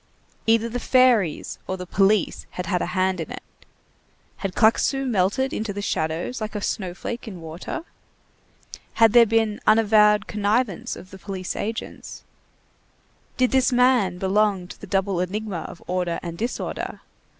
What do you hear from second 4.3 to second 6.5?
Had Claquesous melted into the shadows